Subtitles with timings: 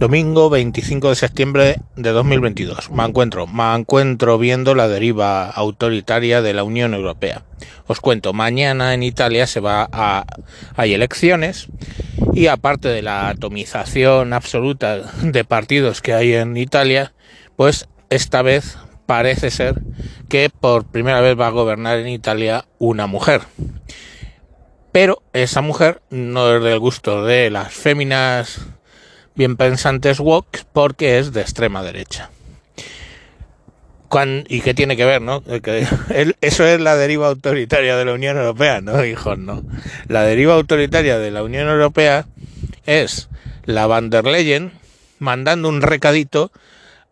[0.00, 2.90] Domingo 25 de septiembre de 2022.
[2.90, 7.42] Me encuentro, me encuentro viendo la deriva autoritaria de la Unión Europea.
[7.86, 10.24] Os cuento, mañana en Italia se va a
[10.74, 11.68] hay elecciones
[12.32, 17.12] y aparte de la atomización absoluta de partidos que hay en Italia,
[17.56, 19.82] pues esta vez parece ser
[20.30, 23.42] que por primera vez va a gobernar en Italia una mujer.
[24.92, 28.66] Pero esa mujer no es del gusto de las féminas
[29.40, 32.28] bien pensantes woke porque es de extrema derecha.
[34.48, 35.42] ¿Y qué tiene que ver, no?
[36.42, 39.38] eso es la deriva autoritaria de la Unión Europea, ¿no, hijos?
[39.38, 39.62] No.
[40.08, 42.26] La deriva autoritaria de la Unión Europea
[42.84, 43.30] es
[43.64, 44.72] la van der Leyen
[45.18, 46.52] mandando un recadito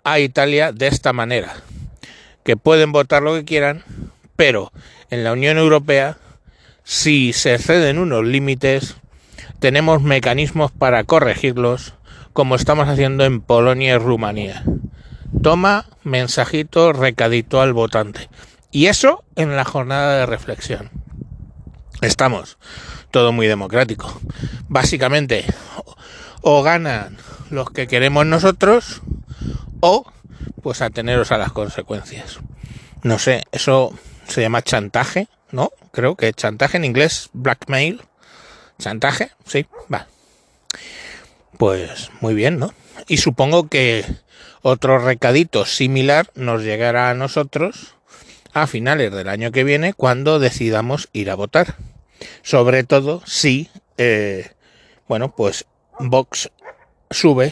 [0.05, 1.55] a Italia de esta manera.
[2.45, 3.85] Que pueden votar lo que quieran,
[4.37, 4.71] pero
[5.09, 6.19] en la Unión Europea,
[6.85, 8.97] si se exceden unos límites,
[9.61, 11.95] tenemos mecanismos para corregirlos
[12.39, 14.63] como estamos haciendo en Polonia y Rumanía.
[15.43, 18.31] Toma mensajito, recadito al votante.
[18.71, 20.89] Y eso en la jornada de reflexión.
[22.01, 22.57] Estamos
[23.11, 24.21] todo muy democrático.
[24.69, 25.47] Básicamente,
[26.41, 27.17] o ganan
[27.51, 29.03] los que queremos nosotros,
[29.81, 30.07] o
[30.63, 32.39] pues ateneros a las consecuencias.
[33.03, 35.73] No sé, eso se llama chantaje, ¿no?
[35.91, 38.01] Creo que chantaje en inglés, blackmail.
[38.79, 40.07] Chantaje, sí, va.
[41.59, 42.73] Pues muy bien, ¿no?
[43.09, 44.05] Y supongo que
[44.63, 47.97] otro recadito similar nos llegará a nosotros
[48.53, 51.75] a finales del año que viene cuando decidamos ir a votar.
[52.43, 54.53] Sobre todo si, eh,
[55.09, 55.67] bueno, pues
[55.99, 56.53] Vox
[57.11, 57.51] sube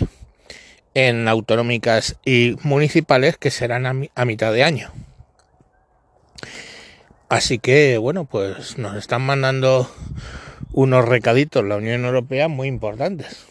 [0.95, 4.93] en autonómicas y municipales que serán a, a mitad de año.
[7.29, 9.91] Así que, bueno, pues nos están mandando
[10.73, 13.47] unos recaditos la Unión Europea muy importantes.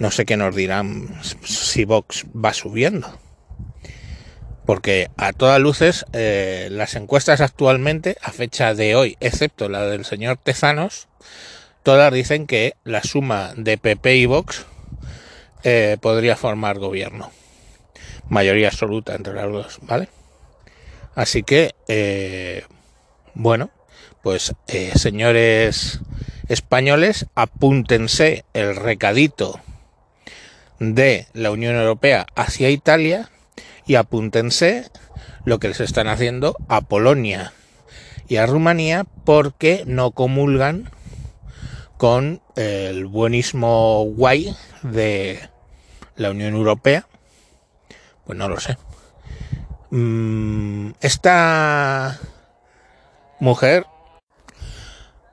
[0.00, 3.20] No sé qué nos dirán si Vox va subiendo.
[4.64, 10.06] Porque a todas luces eh, las encuestas actualmente, a fecha de hoy, excepto la del
[10.06, 11.08] señor Tezanos,
[11.82, 14.64] todas dicen que la suma de PP y Vox
[15.64, 17.30] eh, podría formar gobierno.
[18.30, 20.08] Mayoría absoluta entre las dos, ¿vale?
[21.14, 22.64] Así que, eh,
[23.34, 23.70] bueno,
[24.22, 24.54] pues
[24.94, 26.00] señores
[26.48, 29.60] españoles, apúntense el recadito
[30.80, 33.30] de la Unión Europea hacia Italia
[33.86, 34.90] y apúntense
[35.44, 37.52] lo que les están haciendo a Polonia
[38.28, 40.90] y a Rumanía porque no comulgan
[41.96, 45.38] con el buenismo guay de
[46.16, 47.06] la Unión Europea.
[48.24, 48.78] Pues no lo sé.
[49.90, 52.18] Mm, esta
[53.38, 53.86] mujer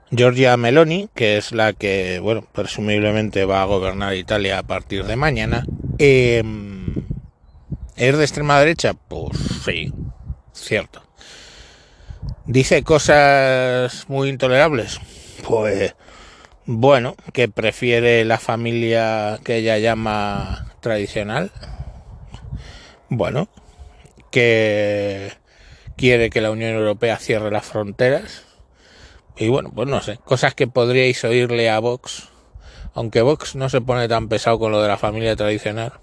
[0.09, 5.17] Giorgia Meloni, que es la que, bueno, presumiblemente va a gobernar Italia a partir de
[5.17, 5.65] mañana,
[5.97, 6.95] em,
[7.97, 8.93] ¿es de extrema derecha?
[8.93, 9.91] Pues sí,
[10.53, 11.03] cierto.
[12.45, 15.01] ¿Dice cosas muy intolerables?
[15.45, 15.93] Pues
[16.65, 21.51] bueno, que prefiere la familia que ella llama tradicional.
[23.09, 23.49] Bueno,
[24.31, 25.33] que
[25.97, 28.46] quiere que la Unión Europea cierre las fronteras
[29.37, 32.29] y bueno, pues no sé, cosas que podríais oírle a Vox,
[32.93, 35.93] aunque Vox no se pone tan pesado con lo de la familia tradicional.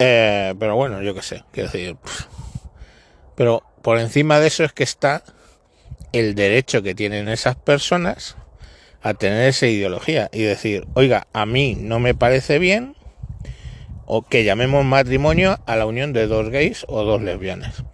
[0.00, 1.96] Eh, pero bueno, yo qué sé, quiero decir.
[3.36, 5.22] Pero por encima de eso es que está
[6.12, 8.36] el derecho que tienen esas personas
[9.02, 12.96] a tener esa ideología y decir, oiga, a mí no me parece bien
[14.06, 17.84] o que llamemos matrimonio a la unión de dos gays o dos lesbianas.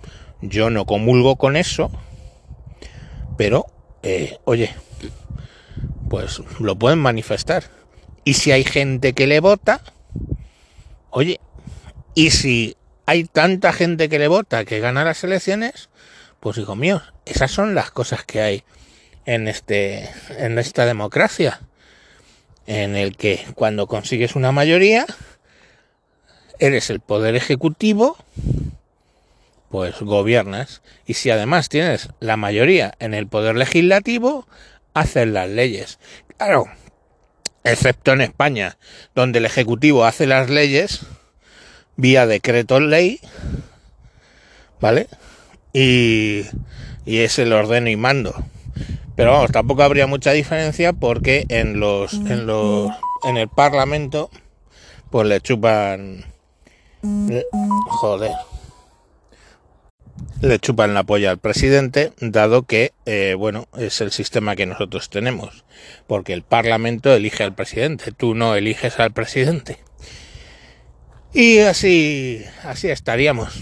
[0.41, 1.91] Yo no comulgo con eso,
[3.37, 3.67] pero
[4.03, 4.75] eh, oye,
[6.09, 7.65] pues lo pueden manifestar.
[8.25, 9.81] Y si hay gente que le vota,
[11.11, 11.41] oye,
[12.15, 15.89] y si hay tanta gente que le vota que gana las elecciones,
[16.41, 18.65] pues hijo mío, esas son las cosas que hay
[19.27, 21.61] en este en esta democracia
[22.67, 25.07] en el que cuando consigues una mayoría
[26.59, 28.17] eres el poder ejecutivo
[29.71, 30.83] pues gobiernas.
[31.07, 34.47] Y si además tienes la mayoría en el poder legislativo,
[34.93, 35.99] haces las leyes.
[36.37, 36.67] Claro,
[37.65, 38.77] excepto en España,
[39.15, 41.07] donde el Ejecutivo hace las leyes
[41.97, 43.21] vía decreto ley,
[44.81, 45.07] ¿vale?
[45.73, 46.47] Y,
[47.07, 48.35] y es el ordeno y mando.
[49.15, 52.91] Pero vamos, tampoco habría mucha diferencia porque en los, en los,
[53.23, 54.31] en el Parlamento,
[55.11, 56.25] pues le chupan,
[57.87, 58.33] joder
[60.41, 65.11] le chupan la polla al presidente, dado que, eh, bueno, es el sistema que nosotros
[65.11, 65.65] tenemos,
[66.07, 69.79] porque el Parlamento elige al presidente, tú no eliges al presidente.
[71.33, 73.61] Y así, así estaríamos.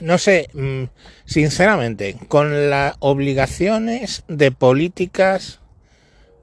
[0.00, 0.84] no sé, mm,
[1.26, 5.60] sinceramente, con las obligaciones de políticas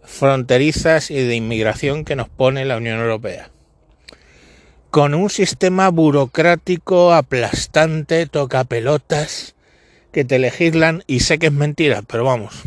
[0.03, 3.49] fronterizas y de inmigración que nos pone la Unión Europea,
[4.89, 9.55] con un sistema burocrático aplastante, toca pelotas,
[10.11, 12.63] que te legislan y sé que es mentira, pero vamos,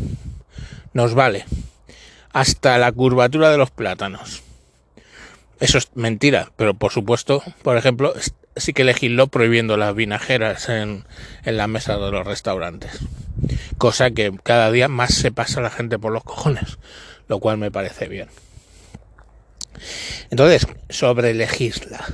[0.93, 1.45] nos vale.
[2.31, 4.41] Hasta la curvatura de los plátanos.
[5.59, 8.13] Eso es mentira, pero por supuesto, por ejemplo,
[8.55, 11.03] sí que legisló prohibiendo las vinajeras en,
[11.43, 12.99] en la mesa de los restaurantes.
[13.77, 16.77] Cosa que cada día más se pasa la gente por los cojones,
[17.27, 18.29] lo cual me parece bien.
[20.29, 22.05] Entonces, sobre legisla.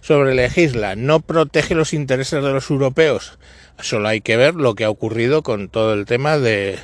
[0.00, 3.38] Sobre legisla, no protege los intereses de los europeos.
[3.80, 6.78] Solo hay que ver lo que ha ocurrido con todo el tema de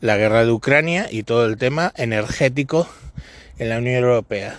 [0.00, 2.88] la guerra de Ucrania y todo el tema energético
[3.58, 4.56] en la Unión Europea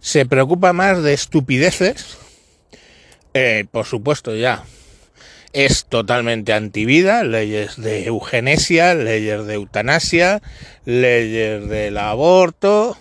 [0.00, 2.16] se preocupa más de estupideces,
[3.34, 4.64] eh, por supuesto ya
[5.52, 10.42] es totalmente antivida, leyes de eugenesia, leyes de eutanasia,
[10.84, 12.96] leyes del aborto.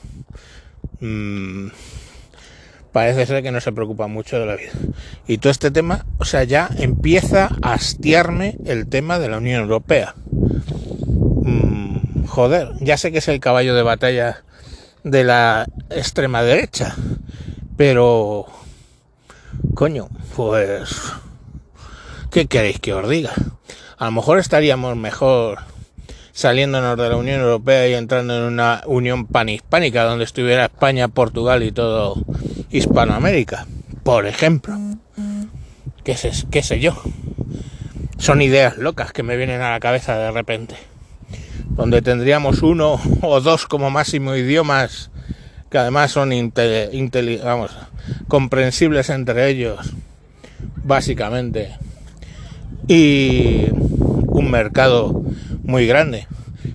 [1.02, 1.70] Mm,
[2.92, 4.72] parece ser que no se preocupa mucho de la vida.
[5.28, 9.62] Y todo este tema, o sea, ya empieza a hastiarme el tema de la Unión
[9.62, 10.16] Europea.
[11.44, 14.44] Mm, joder, ya sé que es el caballo de batalla
[15.04, 16.96] de la extrema derecha.
[17.78, 18.46] Pero,
[19.74, 20.90] coño, pues,
[22.32, 23.34] ¿qué queréis que os diga?
[23.98, 25.60] A lo mejor estaríamos mejor
[26.32, 31.64] saliéndonos de la Unión Europea y entrando en una unión panhispánica donde estuviera España, Portugal
[31.64, 32.16] y todo
[32.72, 33.66] Hispanoamérica,
[34.04, 34.78] por ejemplo.
[36.04, 36.94] ¿Qué sé, qué sé yo?
[38.18, 40.76] Son ideas locas que me vienen a la cabeza de repente
[41.80, 45.12] donde tendríamos uno o dos como máximo idiomas
[45.70, 46.32] que además son
[48.28, 49.94] comprensibles entre ellos,
[50.84, 51.78] básicamente,
[52.88, 55.24] y un mercado
[55.70, 56.28] muy grande.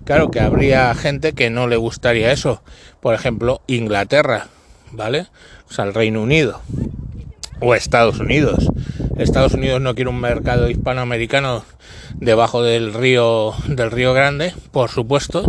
[0.05, 2.63] Claro que habría gente que no le gustaría eso,
[3.01, 4.47] por ejemplo, Inglaterra,
[4.93, 5.27] ¿vale?
[5.69, 6.63] O sea, el Reino Unido
[7.61, 8.69] o Estados Unidos.
[9.19, 11.65] Estados Unidos no quiere un mercado hispanoamericano
[12.15, 15.45] debajo del río del río Grande, por supuesto.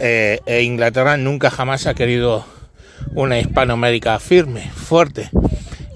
[0.00, 2.44] Eh, e Inglaterra nunca jamás ha querido
[3.14, 5.30] una Hispanoamérica firme, fuerte.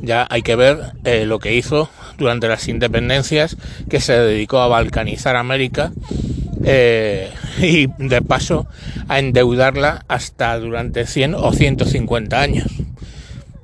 [0.00, 1.88] Ya hay que ver eh, lo que hizo
[2.19, 3.56] durante las independencias,
[3.88, 5.93] que se dedicó a balcanizar América
[6.64, 7.31] eh,
[7.61, 8.67] y de paso
[9.09, 12.67] a endeudarla hasta durante 100 o 150 años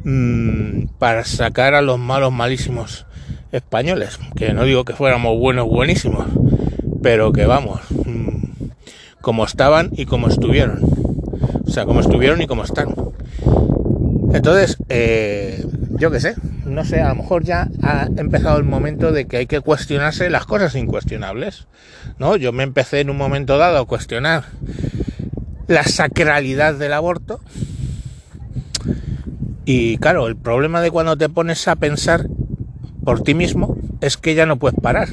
[0.04, 3.06] mm, para sacar a los malos malísimos
[3.52, 6.26] españoles, que no digo que fuéramos buenos, buenísimos,
[7.02, 8.68] pero que vamos, mm,
[9.20, 10.80] como estaban y como estuvieron.
[11.66, 12.94] O sea, como estuvieron y como están.
[14.32, 15.64] Entonces, eh,
[15.98, 16.34] yo qué sé,
[16.68, 20.30] no sé, a lo mejor ya ha empezado el momento de que hay que cuestionarse
[20.30, 21.66] las cosas incuestionables.
[22.18, 22.36] ¿No?
[22.36, 24.44] Yo me empecé en un momento dado a cuestionar
[25.66, 27.40] la sacralidad del aborto.
[29.64, 32.26] Y claro, el problema de cuando te pones a pensar
[33.04, 35.08] por ti mismo es que ya no puedes parar.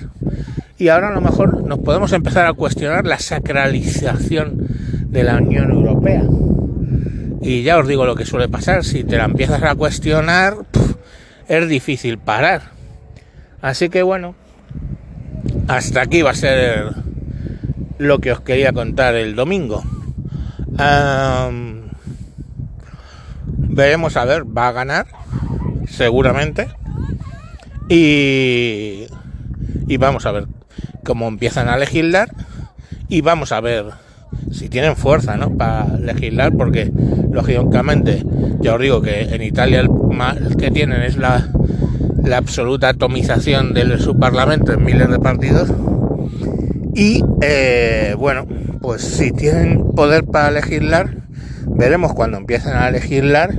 [0.77, 4.67] Y ahora a lo mejor nos podemos empezar a cuestionar la sacralización
[5.07, 6.23] de la Unión Europea.
[7.41, 10.55] Y ya os digo lo que suele pasar, si te la empiezas a cuestionar,
[11.47, 12.71] es difícil parar.
[13.61, 14.35] Así que bueno,
[15.67, 16.93] hasta aquí va a ser
[17.97, 19.83] lo que os quería contar el domingo.
[23.47, 25.07] veremos a ver, va a ganar,
[25.87, 26.67] seguramente.
[27.89, 29.05] Y,
[29.87, 30.47] y vamos a ver
[31.03, 32.29] cómo empiezan a legislar
[33.07, 33.85] y vamos a ver
[34.51, 35.55] si tienen fuerza ¿no?
[35.55, 36.91] para legislar porque
[37.35, 38.23] lógicamente
[38.61, 41.47] ya os digo que en Italia el mal que tienen es la,
[42.23, 45.71] la absoluta atomización de su parlamento en miles de partidos.
[46.95, 48.47] Y eh, bueno
[48.81, 51.09] pues si tienen poder para legislar
[51.67, 53.55] veremos cuando empiezan a legislar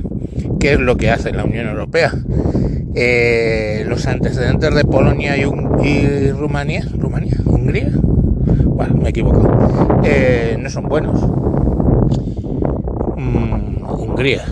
[0.59, 2.13] qué es lo que hace la Unión Europea.
[2.95, 5.41] Eh, los antecedentes de Polonia y,
[5.87, 11.21] y, Rumanía, Rumanía, Hungría, bueno, me he equivocado, eh, no son buenos.
[13.17, 14.45] Mm, Hungría.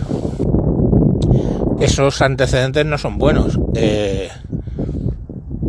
[1.79, 3.60] Esos antecedentes no son buenos.
[3.75, 4.29] Eh,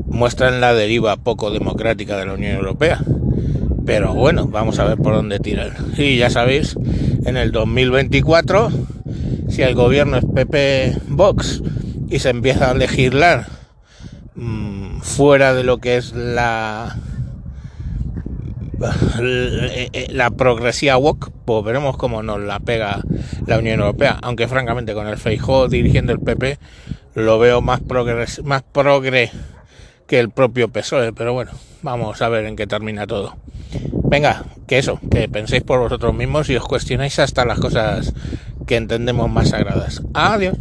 [0.07, 3.01] muestran la deriva poco democrática de la Unión Europea.
[3.85, 5.73] Pero bueno, vamos a ver por dónde tiran.
[5.99, 6.77] Y ya sabéis,
[7.25, 8.71] en el 2024,
[9.49, 11.63] si el gobierno es PP Vox
[12.09, 13.47] y se empieza a legislar
[14.35, 16.97] mmm, fuera de lo que es la
[20.11, 23.01] la progresiva walk, pues veremos cómo nos la pega
[23.47, 24.19] la Unión Europea.
[24.23, 26.59] Aunque francamente con el Feijóo dirigiendo el PP
[27.15, 29.31] lo veo más progres, más progre
[30.07, 31.53] que el propio PSOE, pero bueno,
[31.83, 33.37] vamos a ver en qué termina todo.
[34.09, 38.13] Venga, que eso, que penséis por vosotros mismos y os cuestionéis hasta las cosas
[38.67, 40.03] que entendemos más sagradas.
[40.15, 40.57] Adiós.